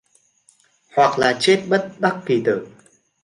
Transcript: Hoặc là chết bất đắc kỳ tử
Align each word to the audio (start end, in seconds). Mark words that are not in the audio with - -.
Hoặc 0.95 1.19
là 1.19 1.37
chết 1.39 1.63
bất 1.69 1.91
đắc 1.99 2.21
kỳ 2.25 2.41
tử 2.45 2.67